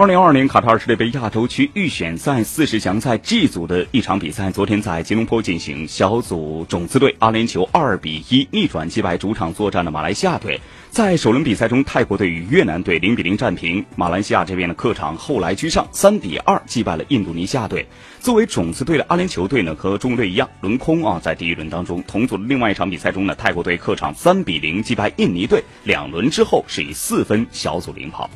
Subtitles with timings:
[0.00, 10.58] 二零二二年卡塔尔世界杯亚洲区预选赛四十强赛 g 组的一场比赛昨天在吉隆坡进行小组种子队阿联酋二比一逆转击败主场作战的马来西亚队。
[10.88, 17.86] 在首轮比赛中泰国队与越南队零比零战平马来西亚这边的客场后来居上三比二击败了印度尼西亚队。
[18.20, 28.30] 作为种子队的阿联酋队呢和中国队一样轮空啊在第一轮当中同组的另外一场比赛中呢泰国队客场三比零击败印尼队两轮之后是以四分小组领跑。